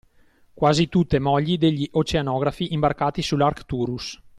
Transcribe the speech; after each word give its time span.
Quasi 0.55 0.89
tutte 0.89 1.19
mogli 1.19 1.59
degli 1.59 1.87
oceanografi 1.91 2.73
imbarcati 2.73 3.21
sull’Arcturus 3.21 4.19